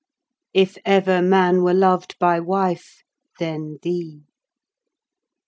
[0.55, 3.03] If ever man were lov'd by wife,
[3.37, 4.23] then thee.